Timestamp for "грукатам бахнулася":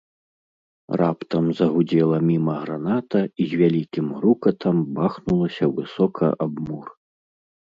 4.23-5.65